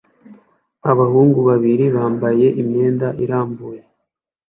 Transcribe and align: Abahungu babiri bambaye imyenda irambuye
Abahungu 0.91 1.39
babiri 1.49 1.85
bambaye 1.95 2.47
imyenda 2.61 3.07
irambuye 3.23 3.81